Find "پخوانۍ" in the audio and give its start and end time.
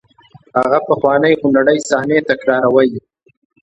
0.89-1.33